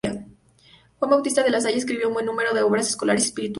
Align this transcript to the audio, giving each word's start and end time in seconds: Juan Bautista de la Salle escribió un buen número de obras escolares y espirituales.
Juan 0.97 1.11
Bautista 1.11 1.43
de 1.43 1.51
la 1.51 1.61
Salle 1.61 1.77
escribió 1.77 2.07
un 2.07 2.15
buen 2.15 2.25
número 2.25 2.55
de 2.55 2.63
obras 2.63 2.87
escolares 2.89 3.21
y 3.25 3.27
espirituales. 3.27 3.49